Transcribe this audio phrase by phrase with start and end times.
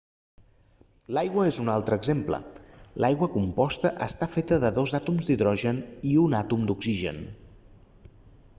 [1.17, 2.39] l'aigua és un altre exemple
[3.05, 7.21] l'aigua composta està feta de dos àtoms d'hidrogen i un àtom d'oxigen